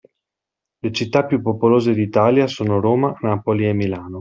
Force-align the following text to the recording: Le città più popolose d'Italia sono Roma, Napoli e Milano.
Le 0.79 0.91
città 0.91 1.25
più 1.27 1.43
popolose 1.43 1.93
d'Italia 1.93 2.47
sono 2.47 2.79
Roma, 2.79 3.15
Napoli 3.21 3.67
e 3.67 3.73
Milano. 3.73 4.19